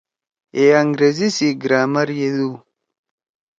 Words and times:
ئے 0.55 0.63
انگریزی 0.81 1.29
سی 1.35 1.47
گرامر 1.61 2.07
یدُو۔ 2.19 2.51